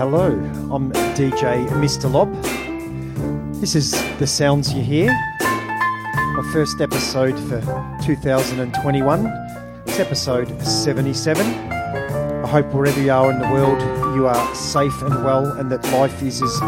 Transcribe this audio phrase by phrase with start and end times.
[0.00, 0.28] Hello,
[0.72, 2.10] I'm DJ Mr.
[2.10, 2.32] Lob.
[3.60, 5.12] This is the sounds you hear.
[5.42, 7.60] My first episode for
[8.06, 9.26] 2021.
[9.86, 11.44] It's episode 77.
[11.44, 13.78] I hope wherever you are in the world,
[14.16, 16.60] you are safe and well, and that life is as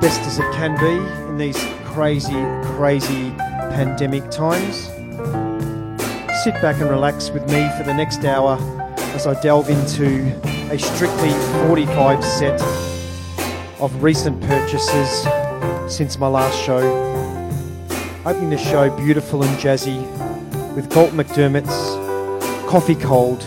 [0.00, 2.42] best as it can be in these crazy,
[2.78, 4.86] crazy pandemic times.
[6.42, 8.56] Sit back and relax with me for the next hour
[9.14, 11.30] as I delve into a strictly
[11.66, 12.58] 45 set
[13.78, 15.26] of recent purchases
[15.86, 16.80] since my last show.
[18.24, 20.00] Opening the show beautiful and jazzy
[20.74, 21.68] with Galt MacDermot's
[22.70, 23.42] Coffee Cold,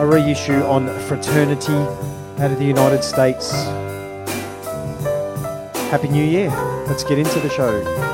[0.00, 1.76] a reissue on fraternity
[2.42, 3.52] out of the United States.
[5.92, 6.50] Happy New Year.
[6.88, 8.07] Let's get into the show.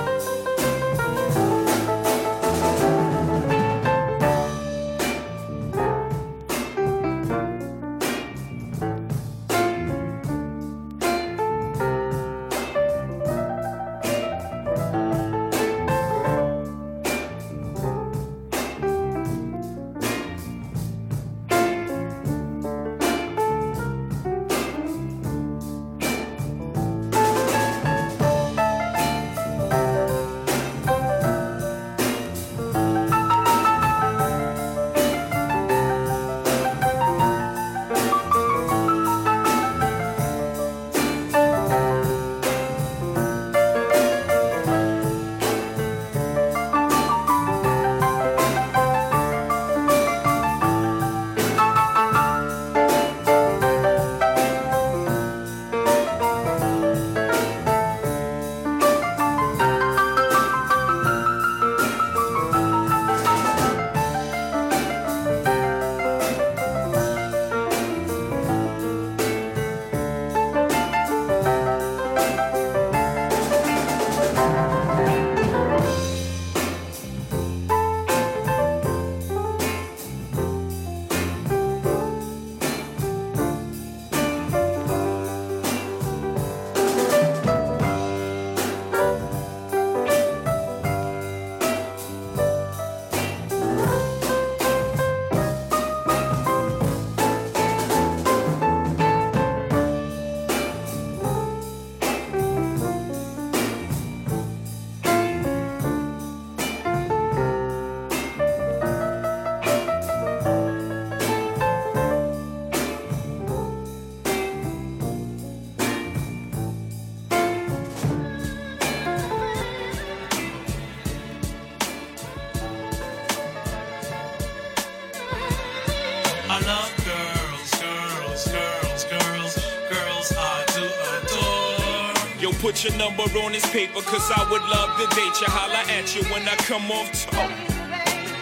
[132.85, 135.49] Your number on this paper, cause I would love to date you.
[135.49, 137.49] Holla at you when I come off top.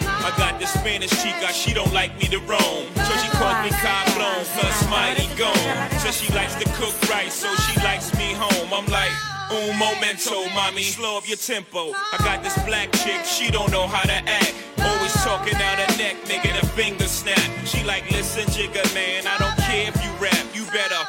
[0.02, 2.90] I got this Spanish chica, she don't like me to roam.
[3.06, 5.54] So she calls me Cablon, plus mighty gone.
[6.02, 8.66] Says she likes to cook right, so she likes me home.
[8.74, 9.14] I'm like,
[9.50, 11.94] un momento, mommy, slow up your tempo.
[11.94, 14.54] I got this black chick, she don't know how to act.
[14.82, 17.38] Always talking out her neck, making a finger snap.
[17.64, 21.02] She like, listen, jigger man, I don't care if you rap, you better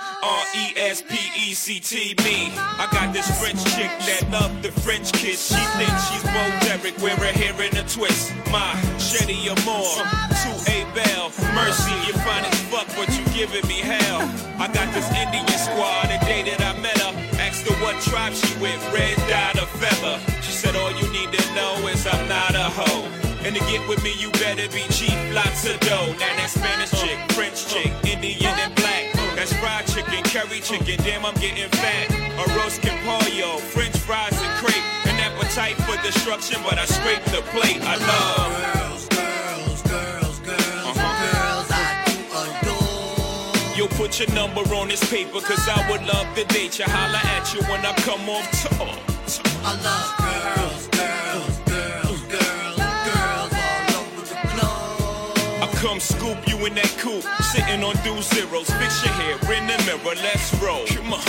[1.53, 2.49] Me.
[2.81, 5.53] I got this French chick that love the French kiss.
[5.53, 8.33] She thinks she's Bo Derek, wear her hair in a twist.
[8.49, 10.01] My Shetty Amore,
[10.41, 11.29] to A Bell.
[11.53, 14.25] Mercy, you fine as fuck, but you giving me hell.
[14.57, 17.13] I got this Indian squad the day that I met her.
[17.37, 20.17] Asked her what tribe she with, red dot or feather.
[20.41, 23.05] She said, all you need to know is I'm not a hoe.
[23.45, 26.17] And to get with me, you better be cheap, lots of dough.
[26.17, 28.82] Now that Spanish chick, French chick, Indian and black.
[29.43, 32.07] That's fried chicken, curry chicken, damn, I'm getting fat.
[32.15, 34.87] A roast can pollo, French fries and crepe.
[35.05, 37.81] An appetite for destruction, but I scrape the plate.
[37.81, 38.53] I love.
[38.55, 41.11] Girls, girls, girls, girls, Uh-huh.
[41.27, 43.77] girls I do adore.
[43.77, 46.85] Yo, put your number on this paper, cause I would love to date you.
[46.87, 48.95] Holla at you when I come off tour.
[49.65, 51.42] I love girls, girls,
[55.83, 58.69] come scoop you in that coupe, sitting on two zeros.
[58.79, 60.85] Fix your hair in the mirror, let's roll.
[60.87, 61.19] Come on.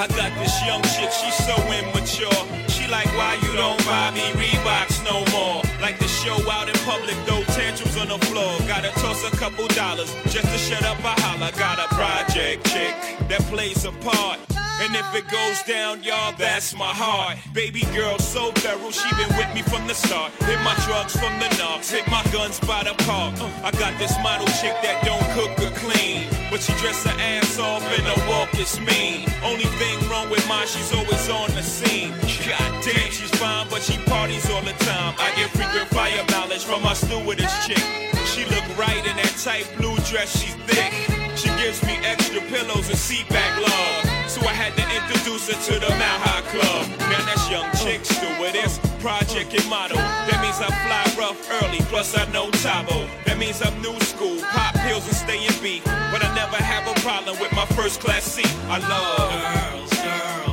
[0.00, 2.40] I got this young chick, she's so immature.
[2.68, 4.32] She like, why you don't buy me
[5.04, 5.62] No more?
[5.80, 8.58] Like to show out in public, though tantrums on the floor.
[8.68, 11.50] Gotta toss a couple dollars just to shut up a holler.
[11.58, 12.94] Got a project chick
[13.28, 14.38] that plays a part.
[14.82, 17.38] And if it goes down, y'all, that's my heart.
[17.52, 20.32] Baby girl, so thorough, she been with me from the start.
[20.42, 23.34] Hit my drugs from the knocks, hit my guns by the park.
[23.62, 26.26] I got this model chick that don't cook or clean.
[26.50, 29.30] But she dress her ass off and her walk is mean.
[29.44, 32.10] Only thing wrong with mine, she's always on the scene.
[32.42, 34.91] God damn, she's fine, but she parties all the time.
[35.18, 37.82] I get frequent fire mileage from my stewardess chick.
[38.26, 40.92] She look right in that tight blue dress, she's thick.
[41.36, 44.30] She gives me extra pillows and seat back love.
[44.30, 46.88] So I had to introduce her to the Mount High Club.
[47.10, 49.96] Now that's young chick stewardess, project and model.
[49.96, 53.08] That means I fly rough early, plus I know Tabo.
[53.24, 55.84] That means I'm new school, pop pills and stay in beat.
[55.84, 58.52] But I never have a problem with my first class seat.
[58.68, 60.51] I love girls, girls,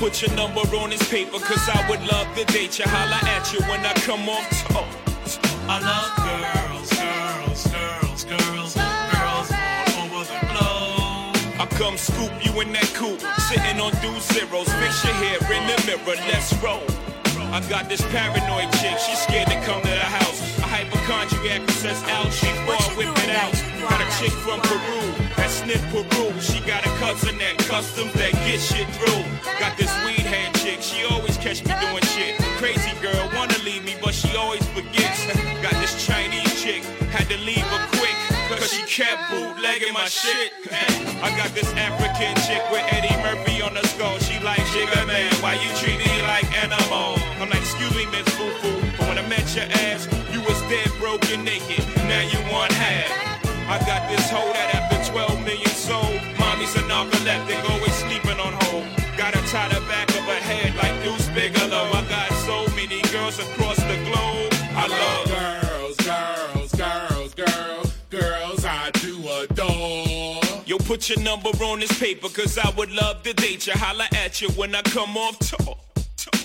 [0.00, 2.86] put your number on this paper, cause I would love to date you.
[2.88, 4.88] Holla at you when I come off top.
[5.68, 11.36] I love girls, girls, girls, girls, girls all over the globe.
[11.60, 13.20] I come scoop you in that coupe,
[13.52, 14.72] sitting on do zeros.
[14.80, 16.80] Fix your hair in the mirror, let's roll.
[17.52, 20.49] I got this paranoid chick, she's scared to come to the house.
[20.80, 22.00] A hypochondriac says
[22.64, 23.52] What fall whip it out.
[23.84, 26.32] Got a chick from Peru, that snip Peru.
[26.40, 29.20] She got a cousin that customs that get shit through.
[29.60, 32.40] Got this weed head chick, she always catch me doing shit.
[32.56, 35.28] Crazy girl, wanna leave me, but she always forgets.
[35.60, 36.82] Got this Chinese chick,
[37.12, 38.16] had to leave her quick.
[38.48, 40.52] Cause she kept bootlegging my shit.
[41.22, 44.18] I got this African chick with Eddie Murphy on the skull.
[44.18, 47.20] She like, Jigga man, why you treat me like animal?
[47.38, 47.59] I'm like,
[51.10, 51.84] broken, naked.
[52.06, 53.10] Now you want half.
[53.68, 58.52] I got this hoe that after 12 million sold, mommy's a narcoleptic, always sleeping on
[58.62, 58.86] hold.
[59.16, 61.86] Got her tie the back of her head like Deuce Bigalow.
[61.98, 64.52] I got so many girls across the globe.
[64.82, 70.62] I love Girls, girls, girls, girls, girls I do adore.
[70.64, 73.72] Yo, put your number on this paper, cause I would love to date you.
[73.74, 75.76] Holla at you when I come off tour.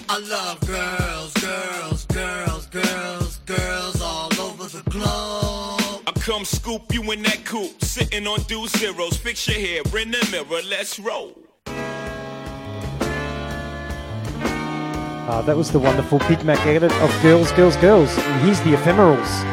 [0.09, 6.01] I love girls, girls, girls, girls, girls all over the globe.
[6.07, 9.17] I come scoop you in that coupe, sitting on do zeros.
[9.17, 11.35] Fix your hair in the mirror, let's roll.
[15.27, 18.15] Uh, that was the wonderful Big Mac edit of Girls, Girls, Girls.
[18.15, 19.43] And here's the ephemerals.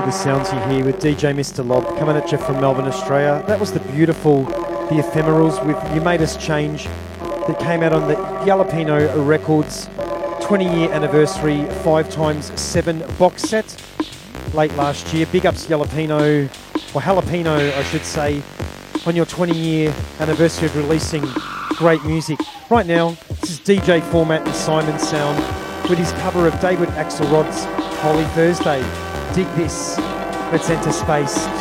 [0.00, 1.66] To the sounds you hear with DJ Mr.
[1.66, 3.44] Lob coming at you from Melbourne, Australia.
[3.46, 8.08] That was the beautiful The Ephemerals with You Made Us Change that came out on
[8.08, 9.90] the Jalapeno Records
[10.42, 13.76] 20 year anniversary 5 times 7 box set
[14.54, 15.26] late last year.
[15.26, 16.46] Big ups Jalapeno,
[16.94, 18.42] or Jalapeno, I should say,
[19.06, 21.24] on your 20 year anniversary of releasing
[21.70, 22.38] great music.
[22.70, 25.38] Right now, this is DJ Format and Simon Sound
[25.90, 27.64] with his cover of David Axelrod's
[28.00, 29.09] Holy Thursday.
[29.34, 29.96] Dig this.
[30.50, 31.59] Let's enter space.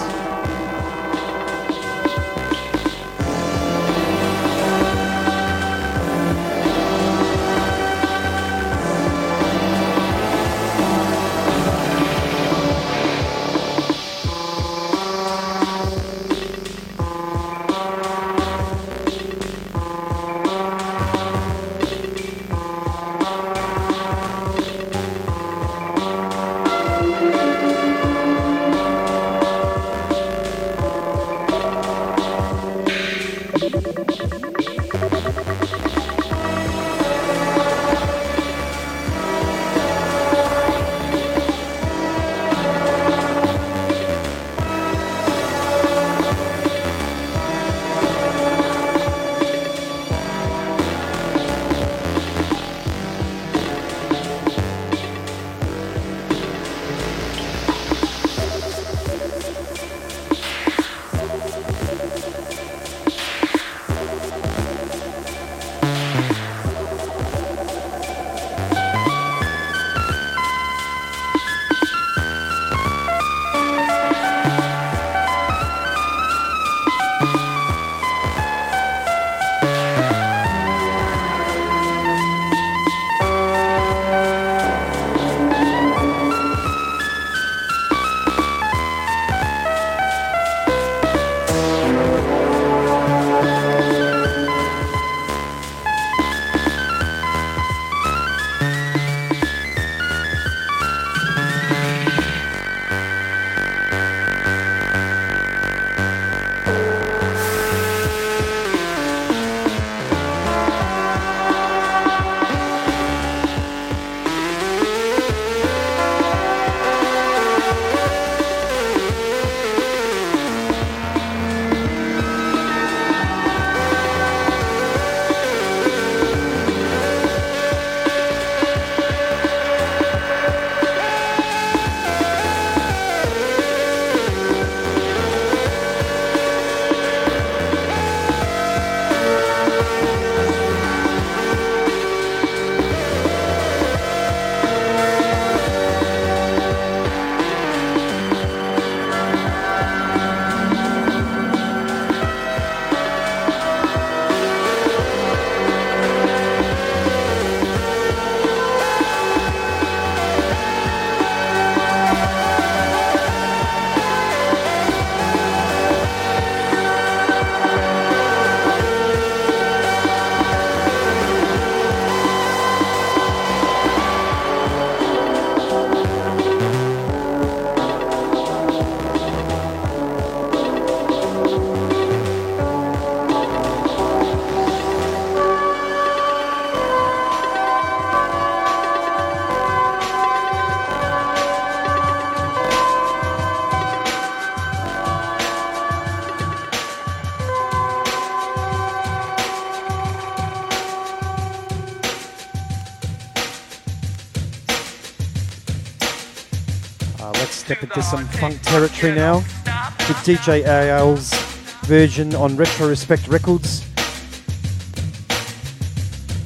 [208.88, 211.34] Territory now with DJ AL's
[211.82, 213.86] version on Retro Respect Records.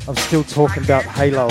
[0.07, 1.47] I'm still talking about Halo.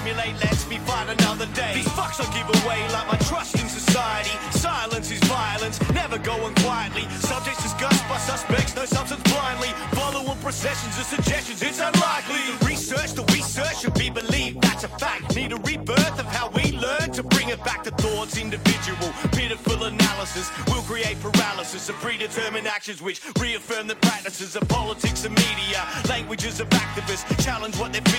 [0.00, 1.72] Formulate lets me fight another day.
[1.74, 4.30] These fucks I give away like my trust in society.
[4.50, 7.04] Silence is violence, never going quietly.
[7.20, 9.68] Subjects discussed by suspects, no substance blindly.
[9.92, 12.40] Following processions of suggestions, it's unlikely.
[12.60, 15.36] The research, the research should be believed, that's a fact.
[15.36, 19.10] Need a rebirth of how we learn to bring it back to thoughts individual.
[19.32, 25.34] Pitiful analysis will create paralysis of predetermined actions which reaffirm the practices of politics and
[25.34, 25.80] media.
[26.08, 28.09] Languages of activists challenge what ya.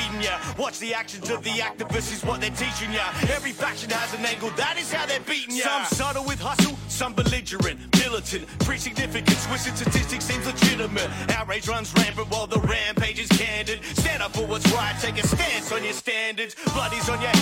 [0.72, 3.04] Watch the actions of the activists is what they're teaching ya.
[3.36, 5.68] Every faction has an angle, that is how they're beating ya.
[5.68, 11.10] Some subtle with hustle, some belligerent, militant, preach significance, twisted statistics seems legitimate.
[11.36, 13.84] Outrage runs rampant while the rampage is candid.
[14.00, 16.56] Stand up for what's right, take a stance on your standards.
[16.72, 17.36] Bloodies on your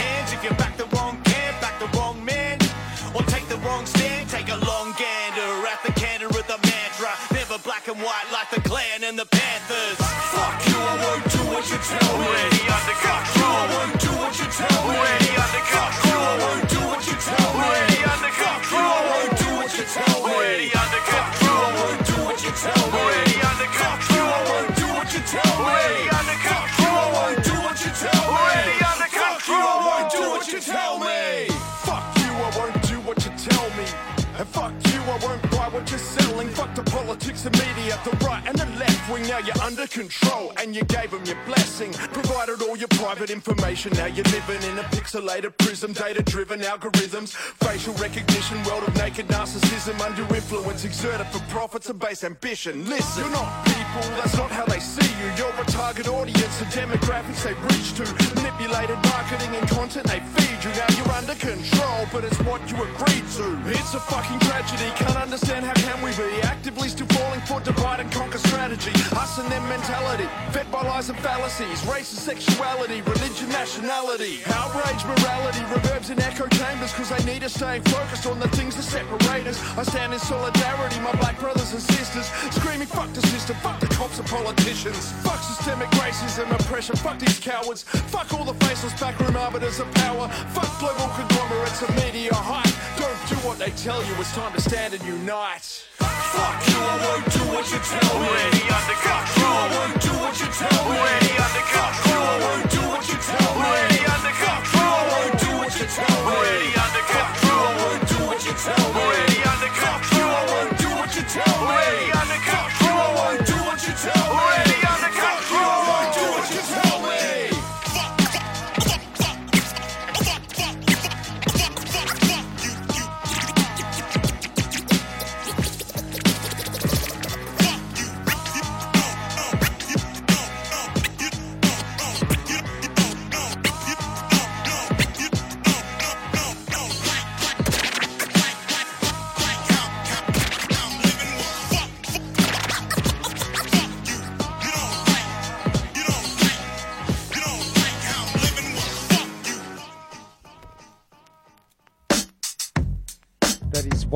[39.79, 41.93] under control and you gave them your blessing.
[41.93, 43.93] Provided all your private information.
[43.93, 47.33] Now you're living in a pixelated prism, data driven algorithms.
[47.33, 49.99] Facial recognition, world of naked narcissism.
[50.01, 52.89] Under influence exerted for profits and base ambition.
[52.89, 55.31] Listen, you're not people, that's not how they see you.
[55.37, 58.03] You're a target audience, the demographics they reach to.
[58.35, 60.71] Manipulated marketing and content they feed you.
[60.75, 63.47] Now you're under control, but it's what you agreed to.
[63.71, 68.01] It's a fucking tragedy, can't understand how can we be actively still falling for divide
[68.01, 68.91] and conquer strategy.
[69.15, 74.41] Us and them mentality, fed by lies and fallacies, race and sexuality, religion, nationality.
[74.47, 78.75] Outrage, morality, reverbs in echo chambers, cause they need us staying focused on the things
[78.75, 79.57] that separate us.
[79.77, 83.87] I stand in solidarity, my black brothers and sisters, screaming fuck the system, fuck the
[83.87, 89.37] cops and politicians, fuck systemic racism, oppression, fuck these cowards, fuck all the faceless backroom
[89.37, 92.88] arbiters of power, fuck global conglomerates of media hype.
[93.29, 95.85] Don't what they tell you, it's time to stand and unite.
[96.01, 98.25] Fuck you, I won't do what you tell me.
[98.25, 99.25] Ready undercut.
[99.29, 100.97] Fuck you, I won't do what you tell me.
[100.97, 101.93] Ready undercut.
[101.93, 103.69] Fuck you, I won't do what you tell me.
[103.69, 104.61] Ready undercut.
[104.65, 106.33] Fuck you, I won't do what you tell me.
[106.41, 107.29] Ready undercut.
[107.29, 109.01] Fuck you, I won't do what you tell me.
[109.13, 109.77] Ready undercut.
[109.77, 111.69] Fuck you, I won't do what you tell me.
[111.69, 112.65] Ready undercut.
[112.65, 112.78] Fuck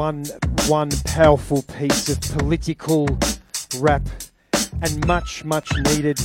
[0.04, 0.26] one
[0.68, 3.08] one powerful piece of political
[3.78, 4.06] rap
[4.82, 6.18] and much much needed.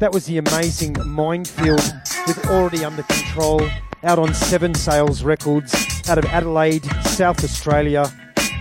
[0.00, 1.80] That was the amazing Minefield
[2.26, 3.62] with already under control
[4.02, 5.72] out on Seven Sales Records
[6.10, 8.04] out of Adelaide, South Australia,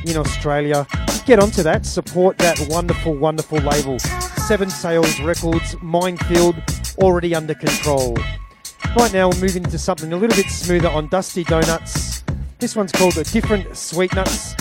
[0.05, 0.87] in Australia.
[1.25, 3.99] Get onto that, support that wonderful, wonderful label.
[4.47, 6.55] Seven Sales Records, Minefield,
[6.97, 8.15] already under control.
[8.95, 12.23] Right now, we're moving to something a little bit smoother on Dusty Donuts.
[12.59, 14.60] This one's called Different Sweet Nuts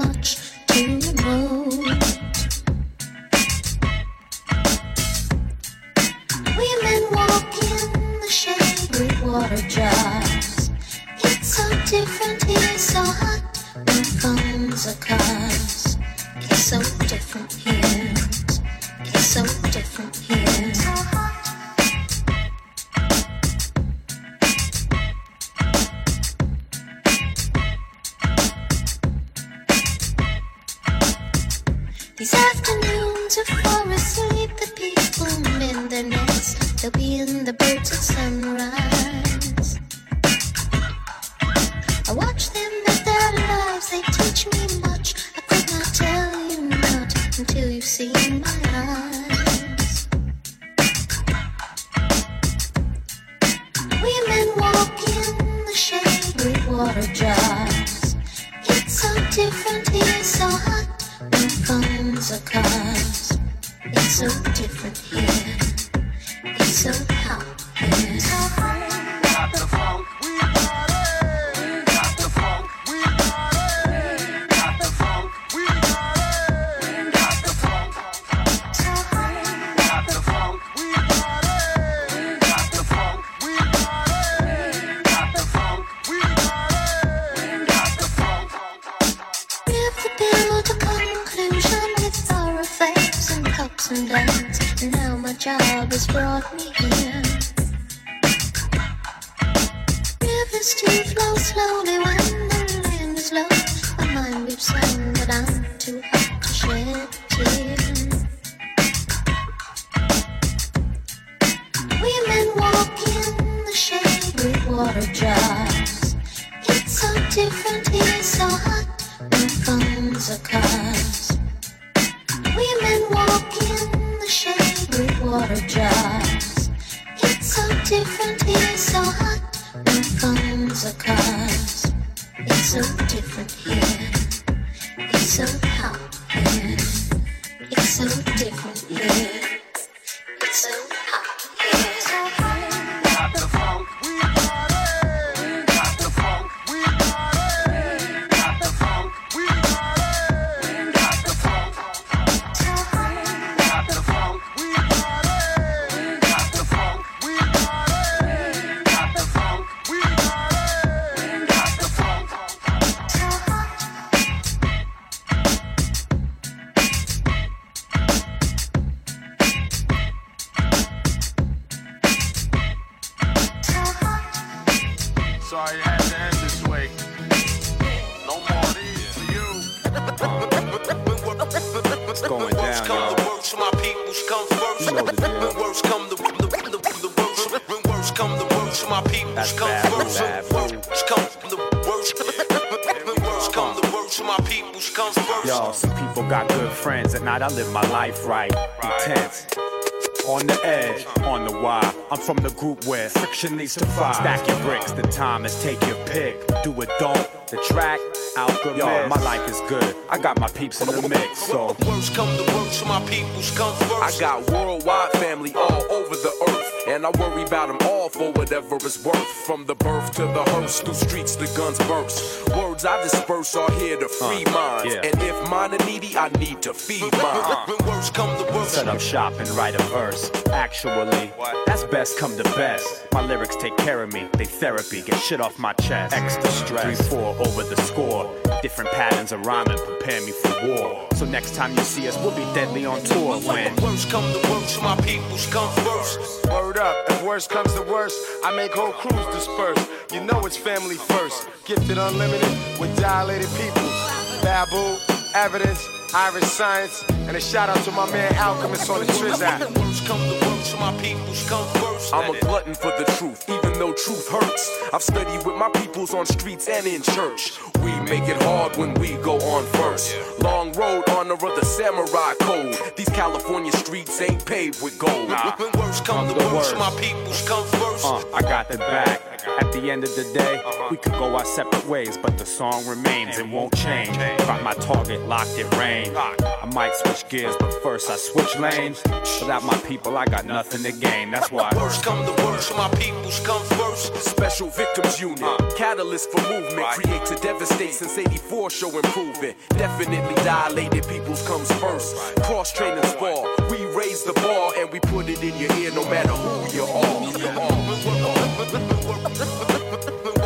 [203.41, 204.13] where friction leads to fire.
[204.13, 206.35] Stack your bricks, the time is take your pick.
[206.63, 207.27] Do it, don't.
[207.49, 207.99] The track,
[208.37, 208.77] alchemist.
[208.77, 209.95] Yo, my life is good.
[210.09, 211.75] I got my peeps in the mix, so.
[211.85, 214.17] Worst come the worst, my peoples come first.
[214.17, 218.31] I got worldwide family all over the earth, and I worry about them all for
[218.31, 219.27] whatever it's worth.
[219.45, 222.47] From the birth to the hearse, through streets the guns burst.
[222.81, 225.01] Words I disperse are here to free minds, yeah.
[225.03, 227.67] and if mine are needy, I need to feed mine.
[227.67, 228.73] When worst come the worst.
[228.73, 230.31] Set up shop and write a verse.
[230.47, 231.31] Actually,
[231.67, 233.05] that's best come to best.
[233.13, 236.15] My lyrics take care of me, they therapy, get shit off my chest.
[236.15, 238.33] Extra stress, 3 4 over the score.
[238.63, 241.10] Different patterns of rhyming prepare me for war.
[241.21, 243.75] So next time you see us, we'll be deadly on tour when.
[243.75, 246.43] Worst come the worst, my peoples come first.
[246.47, 249.77] Word up, if worst comes to worst, I make whole crews disperse.
[250.11, 251.47] You know it's family first.
[251.63, 253.93] Gifted unlimited with dilated peoples.
[254.41, 254.97] Babu,
[255.35, 259.61] evidence, Iriscience, and a shout out to my man Alchemist on the Trizac.
[259.77, 262.13] Worst come the worst, my peoples come first.
[262.13, 264.77] I'm a glutton for the truth, even though truth hurts.
[264.91, 267.57] I've studied with my peoples on streets and in church.
[267.81, 270.13] We make it hard when we go on first.
[270.41, 272.75] Long road, honor of the samurai code.
[272.97, 275.29] These California streets ain't paved with gold.
[275.29, 276.77] When worst come the the worst, worst.
[276.77, 278.05] my peoples come first.
[278.05, 279.21] Uh, I got the back.
[279.59, 282.85] At the end of the day, we could go our separate ways, but the song
[282.85, 284.15] remains and won't change.
[284.17, 286.00] Got my target locked in range.
[286.09, 289.01] I might switch gears, but first I switch lanes.
[289.39, 291.31] Without my people, I got nothing to gain.
[291.31, 291.71] That's why.
[291.75, 294.15] Worst come the worst, my peoples come first.
[294.15, 299.57] Special Victims Unit, catalyst for movement, create to devastate since 84 show improvement.
[299.69, 302.15] Definitely dilated peoples comes first.
[302.43, 306.03] Cross training spar, we raise the bar and we put it in your ear no
[306.09, 307.11] matter who you are.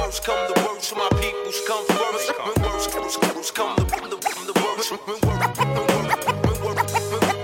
[0.06, 2.32] Worst come the worst, my peoples come first.
[2.38, 4.91] When worst, worst come the, the, the worst.
[4.91, 5.58] When worst,
[6.46, 6.62] when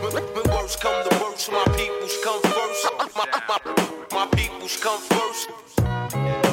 [0.04, 2.86] worst, when worst, come to worst, my peoples come first.
[3.18, 3.58] My, my,
[4.12, 6.51] my peoples come first.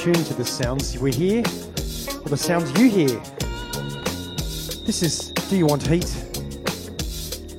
[0.00, 3.20] Tuned to the sounds we hear, or the sounds you hear.
[4.86, 6.06] This is Do You Want Heat?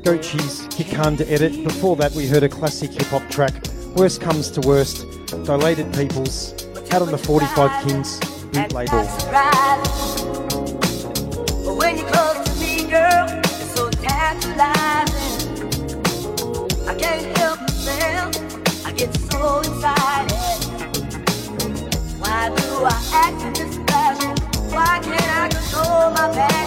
[0.02, 1.64] Gochi's Kikanda edit.
[1.64, 3.54] Before that, we heard a classic hip hop track,
[3.96, 5.06] Worst Comes to Worst,
[5.46, 6.56] Dilated Peoples,
[6.92, 9.06] out on the 45 Kings beat label.
[11.64, 15.20] But when you're close to me, girl, it's so tantalizing.
[16.88, 18.36] I can't help myself.
[18.84, 20.01] I get so excited.
[26.10, 26.61] My passion?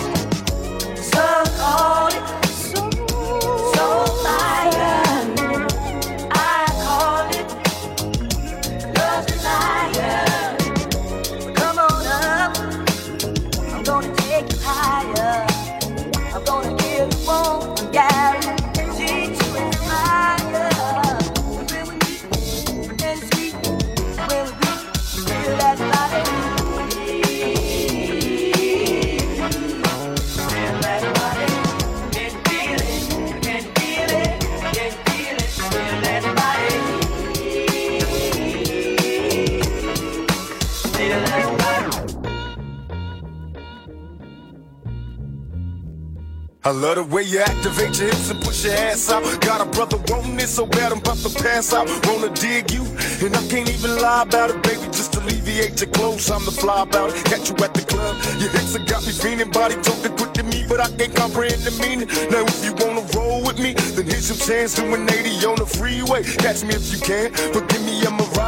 [46.67, 49.21] I love the way you activate your hips and push your ass out.
[49.43, 51.85] Got a brother wanting it so bad I'm about to pass out.
[52.09, 52.81] Wanna dig you,
[53.21, 54.89] and I can't even lie about it, baby.
[54.89, 57.23] Just alleviate your clothes, I'm the fly about it.
[57.27, 59.51] Catch you at the club, your hips have got me feeling.
[59.51, 62.09] Body talking quick to me, but I can't comprehend the meaning.
[62.33, 65.69] Now if you wanna roll with me, then here's your chance doing 80 on the
[65.69, 66.25] freeway.
[66.41, 67.64] Catch me if you can, but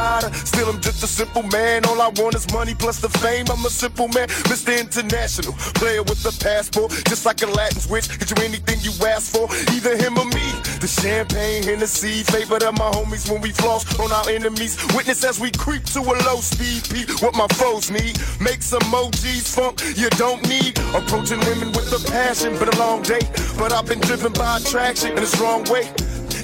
[0.07, 1.83] Still I'm just a simple man.
[1.85, 3.45] All I want is money plus the fame.
[3.51, 4.79] I'm a simple man, Mr.
[4.79, 8.07] International, player with a passport, just like a Latin switch.
[8.17, 10.47] Get you anything you ask for, either him or me.
[10.79, 14.79] The champagne, Hennessy, favorite of my homies when we floss on our enemies.
[14.95, 16.87] Witness as we creep to a low speed.
[17.21, 18.15] What my foes need.
[18.39, 20.79] Make some emojis funk you don't need.
[20.95, 23.19] Approaching women with a passion, been a long day,
[23.59, 25.91] but I've been driven by attraction in a strong way.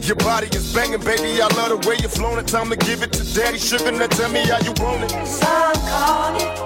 [0.04, 1.42] Your body is banging, baby.
[1.42, 2.38] I love the way you're flowing.
[2.38, 3.58] It time to give it to daddy.
[3.58, 5.12] Sugar, now tell me how you want it.
[5.26, 6.58] Some call it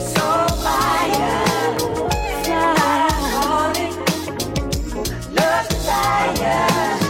[0.00, 0.24] so
[0.64, 1.76] fire.
[2.48, 3.94] I call it
[5.34, 7.05] love desire.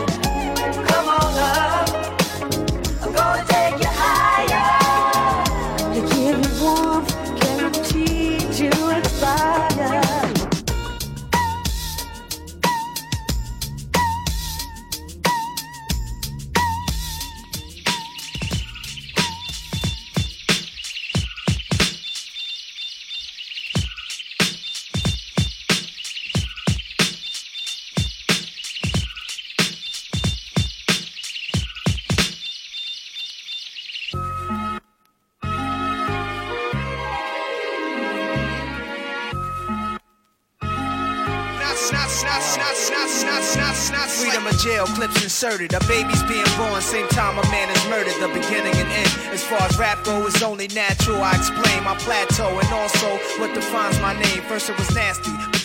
[45.36, 45.74] Inserted.
[45.74, 48.14] A baby's being born, same time a man is murdered.
[48.22, 49.10] The beginning and end.
[49.34, 51.22] As far as rap go, it's only natural.
[51.22, 54.40] I explain my plateau and also what defines my name.
[54.48, 55.32] First it was nasty,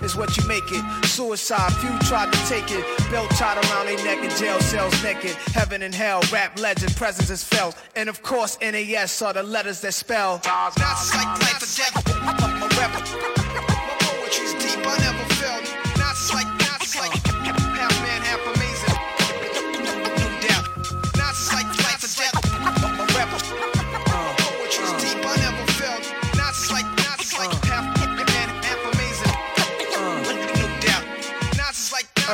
[0.00, 0.82] is what you make it.
[1.04, 2.84] Suicide, few tried to take it.
[3.10, 5.32] Belt tied around their neck in jail cells naked.
[5.54, 7.76] Heaven and hell, rap legend, presence is felt.
[7.96, 10.40] And of course, NAS are the letters that spell.
[10.44, 12.22] Like life or death.
[12.22, 12.34] My
[14.00, 15.71] poetry's deep, I never felt.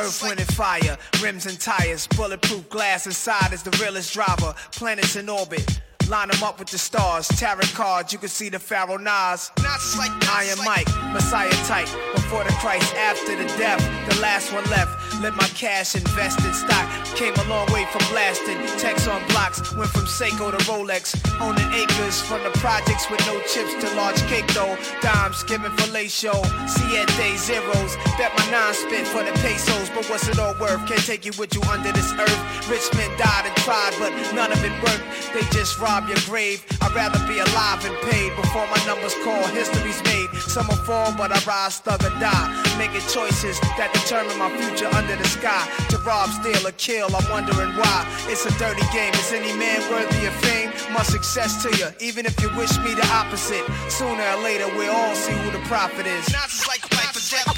[0.09, 4.55] Earth, wind, and fire, rims and tires, bulletproof glass inside is the realest driver.
[4.71, 5.79] Planets in orbit.
[6.09, 9.51] Line them up with the stars, tarot cards, you can see the Pharaoh Nas.
[9.95, 11.87] Like Iron Mike, Messiah type.
[12.15, 14.97] Before the Christ, after the death, the last one left.
[15.21, 16.87] Let my cash invest in stock.
[17.15, 18.57] Came a long way from blasting.
[18.79, 21.13] Text on blocks, went from Seiko to Rolex.
[21.41, 24.77] Owning acres from the projects with no chips to large cake though.
[25.01, 26.33] Dimes given fellatio.
[26.69, 27.97] Siete zeros.
[28.17, 29.89] Bet my nine spit for the pesos.
[29.89, 30.87] But what's it all worth?
[30.87, 32.69] Can't take you with you under this earth.
[32.69, 35.03] Rich men died and tried, but none of it worked.
[35.33, 36.65] They just rob your grave.
[36.81, 39.45] I'd rather be alive and paid before my numbers call.
[39.47, 40.29] History's made.
[40.47, 42.47] Some will fall, but I rise, thug or die.
[42.77, 45.67] Making choices that determine my future under the sky.
[45.89, 48.05] To rob, steal, or kill, I'm wondering why.
[48.27, 49.13] It's a dirty game.
[49.13, 50.71] Is any man worthy of fame?
[50.93, 53.65] Much success to you, even if you wish me the opposite.
[53.89, 56.23] Sooner or later, we'll all see who the prophet is.
[56.31, 57.49] Nas is like life or death.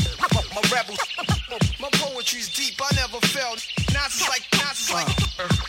[0.55, 0.95] My rebel.
[1.79, 3.59] My poetry's deep, I never felt.
[3.93, 5.07] Nas is like, Nas is like,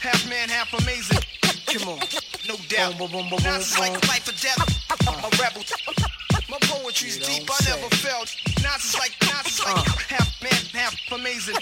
[0.01, 1.19] half man, half amazing.
[1.73, 1.99] Come on,
[2.47, 2.99] no doubt.
[3.43, 4.59] Nas is like life or death.
[5.09, 5.63] I'm a rebel.
[6.51, 8.35] My poetry's deep, I never felt.
[8.63, 11.57] Nas is like, Nas is like, half man, half amazing.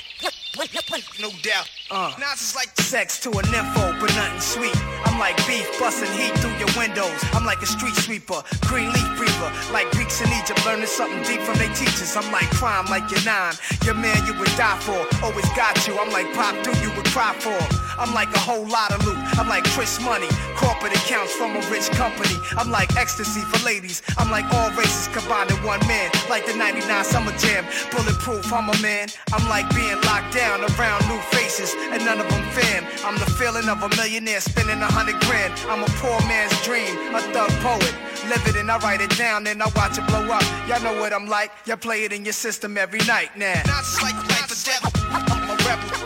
[1.21, 1.69] No doubt.
[1.91, 2.13] Uh.
[2.19, 4.77] Nas is like sex to a nympho, but nothing sweet.
[5.05, 7.13] I'm like beef busting heat through your windows.
[7.33, 9.53] I'm like a street sweeper, green leaf breather.
[9.73, 12.17] Like Greeks in Egypt, learning something deep from their teachers.
[12.17, 13.55] I'm like crime, like your nine.
[13.85, 15.99] Your man you would die for, always got you.
[15.99, 17.59] I'm like pop through, you would cry for.
[18.01, 19.19] I'm like a whole lot of loot.
[19.39, 22.35] I'm like Chris Money, corporate accounts from a rich company.
[22.57, 24.03] I'm like ecstasy for ladies.
[24.19, 26.11] I'm like all races combined in one man.
[26.29, 28.53] Like the 99 Summer Jam, bulletproof.
[28.53, 29.09] I'm a man.
[29.33, 32.83] I'm like being locked down around new faces, and none of them fam.
[33.05, 35.53] I'm the feeling of a millionaire spending a hundred grand.
[35.69, 37.95] I'm a poor man's dream, a thug poet.
[38.31, 40.45] Live it and I write it down, and I watch it blow up.
[40.67, 41.51] Y'all know what I'm like.
[41.67, 43.61] Y'all play it in your system every night now.
[43.67, 44.29] Nas is like or
[44.69, 44.85] death.
[45.13, 46.00] I'm a rebel.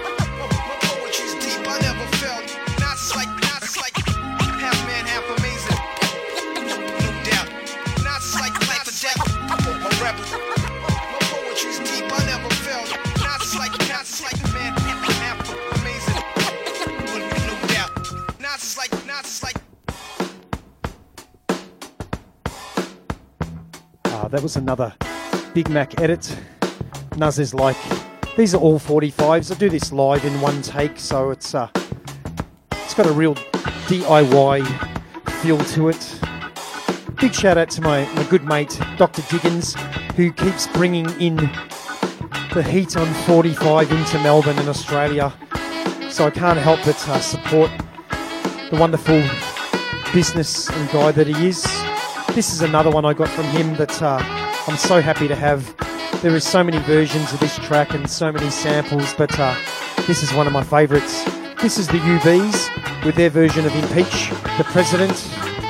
[24.35, 24.93] That was another
[25.55, 26.37] Big Mac edit.
[27.17, 27.77] Nas is like,
[28.37, 29.55] these are all 45s.
[29.55, 31.69] I do this live in one take, so it's uh,
[32.73, 33.37] it's got a real
[33.87, 34.67] DIY
[35.41, 36.21] feel to it.
[37.21, 39.23] Big shout out to my, my good mate Dr.
[39.31, 39.77] Diggins,
[40.17, 41.37] who keeps bringing in
[42.55, 45.33] the heat on 45 into Melbourne and Australia.
[46.11, 47.71] So I can't help but uh, support
[48.73, 49.23] the wonderful
[50.13, 51.65] business and guy that he is.
[52.35, 54.19] This is another one I got from him that uh,
[54.67, 55.73] I'm so happy to have.
[56.21, 59.55] There is so many versions of this track and so many samples, but uh,
[60.09, 61.23] this is one of my favourites.
[61.63, 65.13] This is the UBs with their version of Impeach the President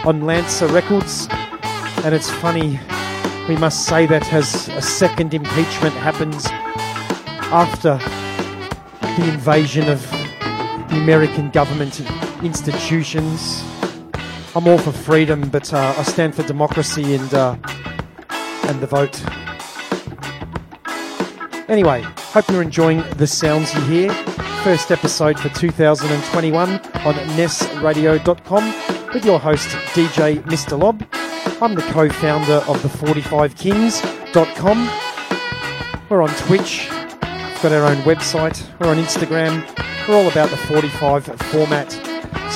[0.06, 1.28] on Lancer Records.
[2.02, 2.80] And it's funny,
[3.46, 6.46] we must say that as a second impeachment happens
[7.52, 7.98] after
[9.18, 10.00] the invasion of
[10.88, 12.00] the American government
[12.42, 13.62] institutions.
[14.56, 17.56] I'm all for freedom, but uh, I stand for democracy and uh,
[18.68, 19.20] and the vote.
[21.68, 24.14] Anyway, hope you're enjoying the sounds you hear.
[24.62, 26.80] First episode for 2021 on
[27.36, 28.64] nessradio.com
[29.12, 30.78] with your host DJ Mr.
[30.78, 31.04] Lob.
[31.60, 34.88] I'm the co-founder of the 45kings.com.
[36.08, 36.88] We're on Twitch.
[36.90, 38.64] We've got our own website.
[38.78, 39.66] We're on Instagram.
[40.06, 42.03] We're all about the 45 format.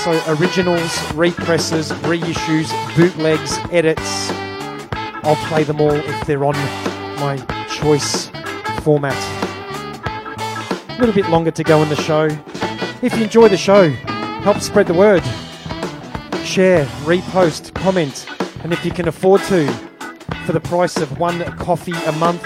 [0.04, 4.30] So originals, represses, reissues, bootlegs, edits.
[5.24, 6.54] I'll play them all if they're on
[7.20, 7.36] my
[7.68, 8.28] choice
[8.82, 9.16] format.
[10.88, 12.28] A little bit longer to go in the show.
[13.02, 15.22] If you enjoy the show, help spread the word.
[16.44, 18.26] Share, repost, comment,
[18.62, 19.66] and if you can afford to,
[20.48, 22.42] For the price of one coffee a month,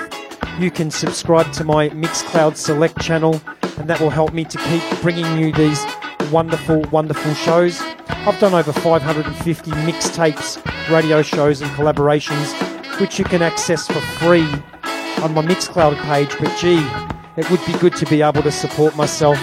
[0.59, 3.41] you can subscribe to my Mixcloud Select channel,
[3.79, 5.85] and that will help me to keep bringing you these
[6.33, 7.80] wonderful, wonderful shows.
[8.09, 14.47] I've done over 550 mixtapes, radio shows, and collaborations, which you can access for free
[15.22, 16.35] on my Mixcloud page.
[16.39, 16.85] But gee,
[17.37, 19.39] it would be good to be able to support myself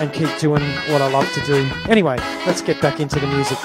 [0.00, 1.70] and keep doing what I love to do.
[1.88, 3.58] Anyway, let's get back into the music.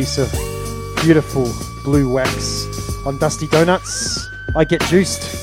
[0.00, 0.32] Piece of
[1.02, 1.52] beautiful
[1.84, 4.30] blue wax on Dusty Donuts.
[4.56, 5.39] I get juiced.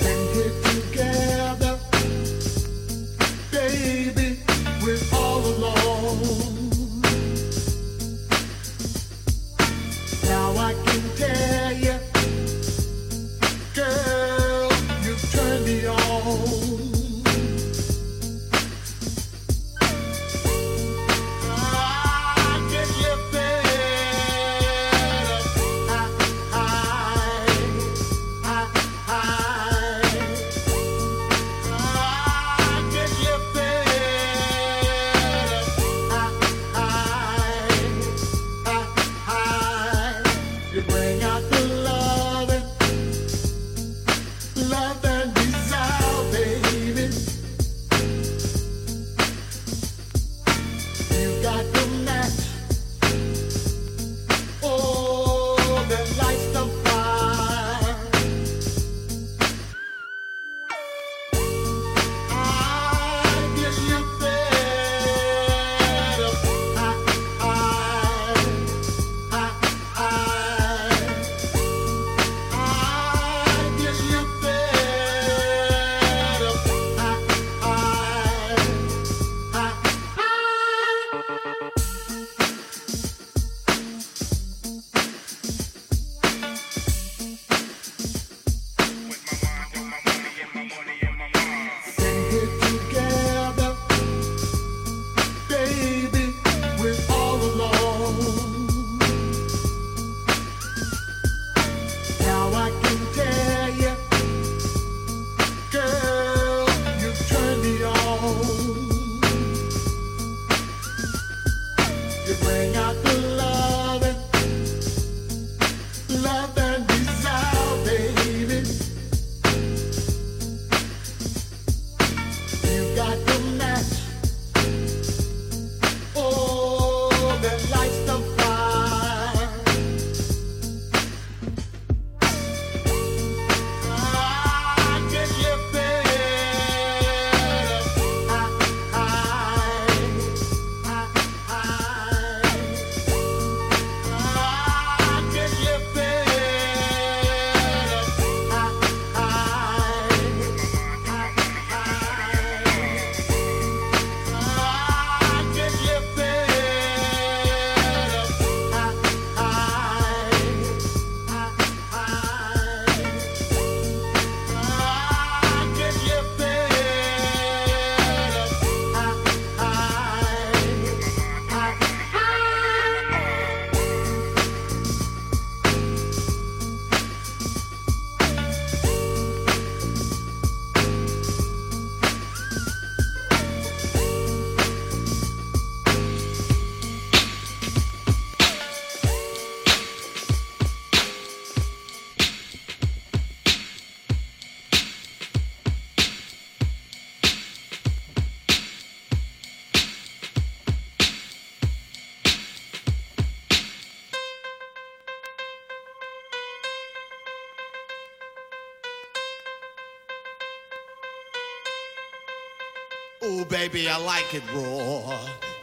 [213.67, 215.19] Baby, I like it raw.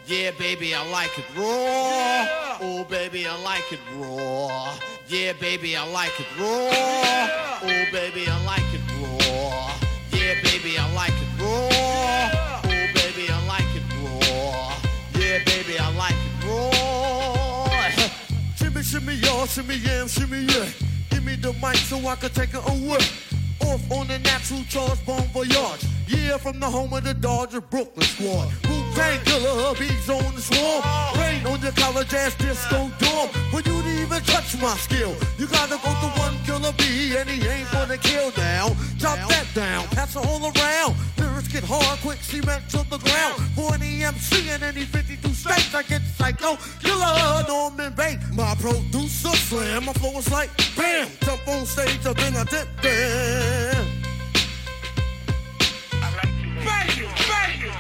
[0.07, 2.59] Yeah, baby, I like it raw.
[2.61, 4.75] Oh, baby, I like it raw.
[5.09, 6.69] Yeah, baby, I like it raw.
[7.63, 9.73] Oh, baby, I like it raw.
[10.13, 11.71] Yeah, baby, I like it raw.
[12.63, 14.77] Oh, baby, I like it raw.
[15.15, 17.71] Yeah, baby, I like it raw.
[18.57, 20.69] Shimmy, shimmy, y'all, shimmy, yam, shimmy, yeah.
[21.09, 22.99] Give me the mic so I can take it away.
[23.61, 25.94] Off on the natural charge, bon voyage.
[26.07, 28.53] Yeah, from the home of the Dodger Brooklyn squad.
[28.69, 30.83] Wu Tang killer, bees on the swarm.
[31.19, 33.29] Rain on your college ass disco dorm.
[33.51, 37.29] For you to even touch my skill, you gotta go to one killer bee, and
[37.29, 38.69] he ain't gonna kill now.
[38.99, 40.95] Drop that down, pass it all around.
[41.19, 43.35] Lyrics get hard, quick cement to the ground.
[43.55, 48.23] For any MC in any 52 states, I get psycho killer Norman Bates.
[48.33, 51.09] My producer slam, my flow is like bam.
[51.21, 53.84] Jump on stage, and then a dip there.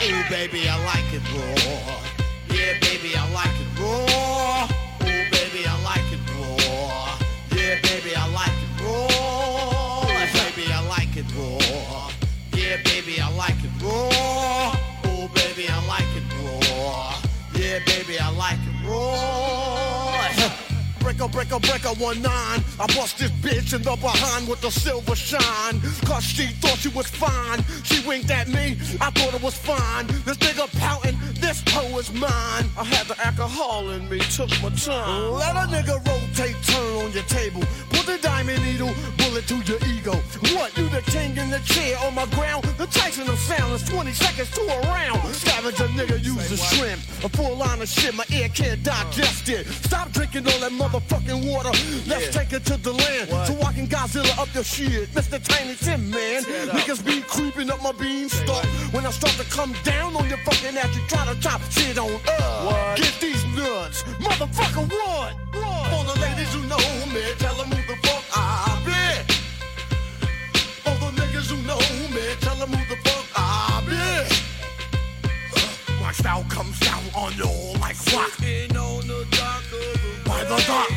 [0.02, 2.00] Ooh, baby, I like it raw.
[2.50, 4.68] Yeah, baby, I like it raw.
[5.02, 7.18] Ooh, baby, I like it raw.
[7.52, 10.04] Yeah, baby, I like it raw.
[10.32, 12.10] Baby, I like it raw.
[12.52, 14.76] Yeah, baby, I like it raw.
[15.06, 16.03] Ooh, baby, I like
[21.16, 22.64] Breaker, breaker, breaker, one nine.
[22.80, 25.80] I bust this bitch in the behind with the silver shine.
[26.06, 27.64] Cause she thought she was fine.
[27.84, 30.08] She winked at me, I thought it was fine.
[30.24, 32.66] This nigga pouting, this hoe is mine.
[32.76, 35.32] I had the alcohol in me, took my time.
[35.34, 37.62] Let a nigga rotate, turn on your table.
[37.90, 40.14] Put the diamond needle, bullet to your ego.
[40.56, 42.64] What, you the king in the chair on my ground?
[42.76, 45.22] The Tyson of sound is 20 seconds to a round.
[45.34, 47.00] Scavenger nigga use a shrimp.
[47.22, 49.66] A full line of shit, my ear can't digest it.
[49.66, 50.72] Stop drinking all that
[51.04, 51.70] motherfucking water.
[52.06, 53.28] Let's take it to the land.
[53.46, 55.08] So I can Godzilla up your shit.
[55.10, 55.42] Mr.
[55.42, 56.42] Tiny Tim, man.
[56.42, 58.64] Niggas be creeping up my beanstalk.
[58.92, 61.98] When I start to come down on your fucking ass, you try to chop shit
[61.98, 62.96] on up.
[62.96, 64.02] Get these nuts.
[64.20, 65.34] Motherfucker, what?
[65.52, 66.78] For the ladies who know
[67.12, 69.34] me, tell them who the fuck I be.
[70.84, 71.78] For the niggas who know
[72.14, 73.94] me, tell them who the fuck I be.
[75.56, 78.44] Uh, my style comes down on you like rock.
[80.24, 80.90] By the dock.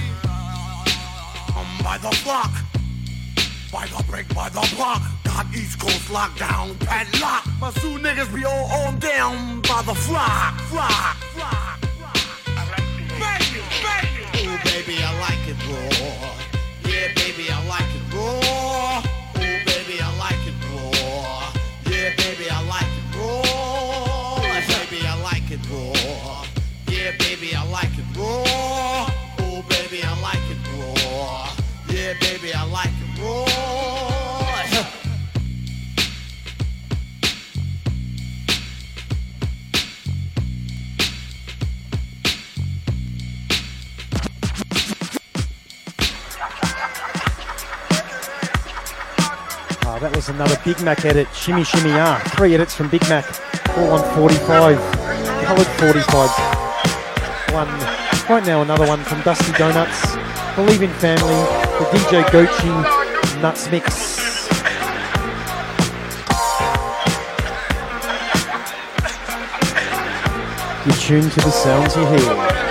[1.55, 2.51] Um, by the block.
[3.71, 5.01] By the break, by the block.
[5.23, 7.45] Got East Coast lockdown, padlock.
[7.59, 11.79] My two niggas be all on down by the flock, flock, flock.
[14.39, 16.46] Ooh, baby, I like it raw.
[50.67, 51.29] Big Mac edit.
[51.33, 52.21] Shimmy Shimmy Ah.
[52.35, 53.23] Three edits from Big Mac.
[53.77, 54.77] All on 45.
[55.45, 57.53] Coloured 45s.
[57.53, 57.69] One
[58.27, 60.17] right now another one from Dusty Donuts.
[60.57, 61.39] Believe in Family.
[61.79, 64.17] The DJ Gochi Nuts Mix.
[70.85, 72.66] You're tuned to the sounds you hear.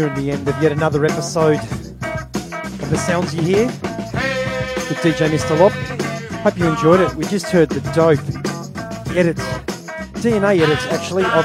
[0.00, 5.58] Nearing the end of yet another episode of The Sounds You Hear with DJ Mr.
[5.58, 5.72] Lob.
[6.40, 7.14] Hope you enjoyed it.
[7.16, 8.18] We just heard the dope
[9.14, 9.42] edits,
[10.22, 11.44] DNA edits actually, of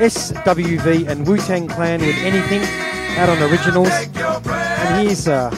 [0.00, 2.60] SWV and Wu Tang Clan with Anything
[3.16, 3.88] out on Originals.
[3.88, 5.50] And here's a,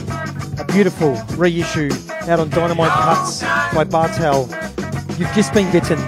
[0.60, 1.90] a beautiful reissue
[2.28, 3.42] out on Dynamite Cuts
[3.74, 4.42] by Bartel.
[5.18, 5.98] You've just been bitten.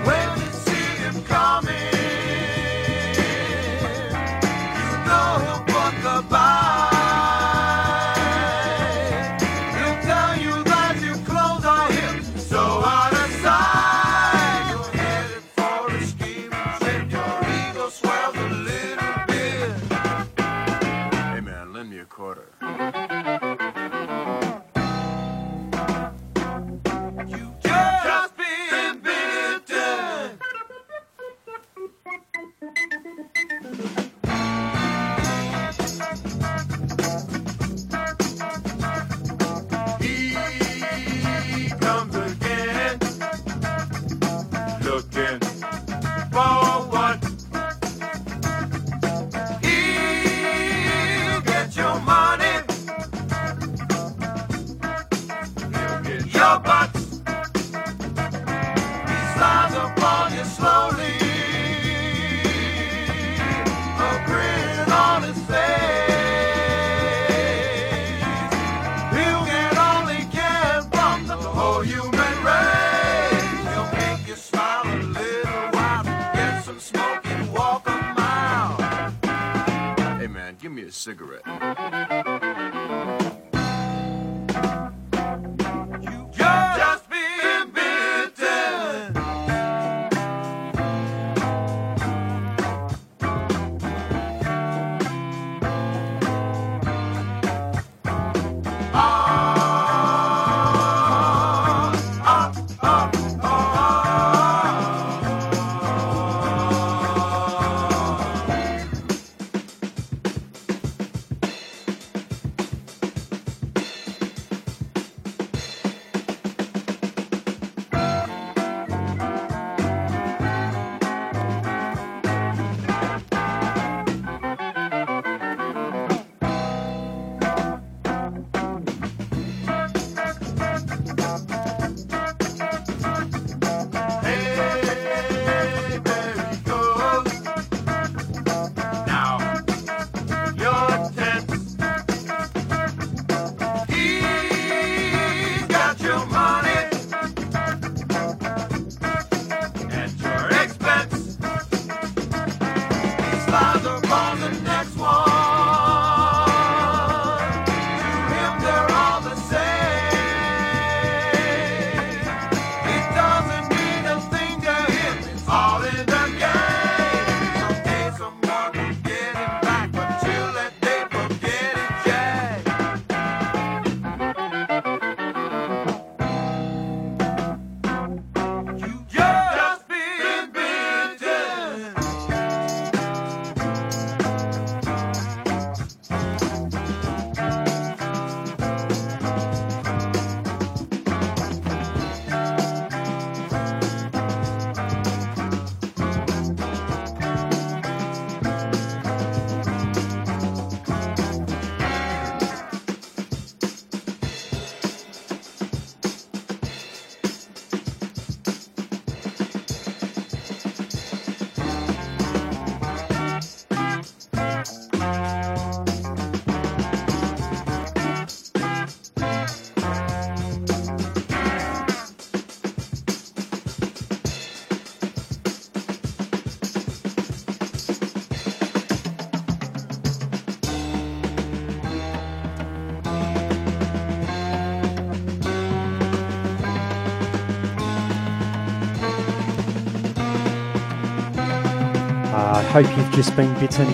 [243.19, 243.91] Just been bitten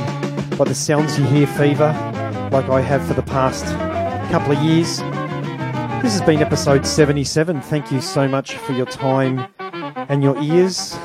[0.59, 1.89] by the sounds you hear fever,
[2.53, 3.65] like I have for the past
[4.31, 4.99] couple of years.
[6.03, 7.63] This has been episode 77.
[7.63, 9.47] Thank you so much for your time
[10.11, 10.99] and your ears.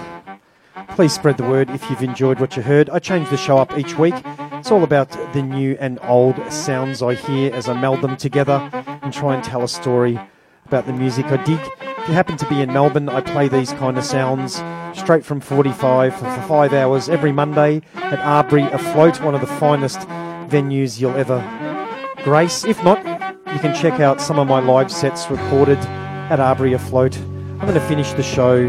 [0.90, 2.90] Please spread the word if you've enjoyed what you heard.
[2.90, 4.16] I change the show up each week.
[4.26, 8.70] It's all about the new and old sounds I hear as I meld them together
[9.02, 10.20] and try and tell a story
[10.66, 11.89] about the music I dig.
[12.02, 14.56] If you happen to be in Melbourne, I play these kind of sounds
[14.98, 20.00] straight from 45 for five hours every Monday at Arbory Afloat, one of the finest
[20.50, 21.40] venues you'll ever
[22.24, 22.64] grace.
[22.64, 22.98] If not,
[23.54, 27.18] you can check out some of my live sets recorded at Arbory Afloat.
[27.18, 28.66] I'm going to finish the show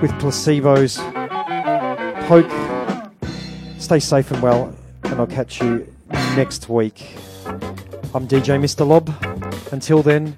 [0.00, 0.98] with Placebo's
[2.26, 2.50] Poke.
[3.78, 4.74] Stay safe and well,
[5.04, 5.86] and I'll catch you
[6.36, 7.16] next week.
[8.14, 8.86] I'm DJ Mr.
[8.86, 9.12] Lob.
[9.72, 10.34] Until then,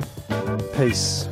[0.76, 1.28] peace.